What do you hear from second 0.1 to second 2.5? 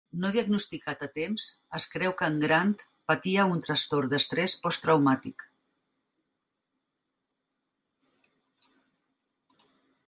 No diagnosticat a temps, es creu que en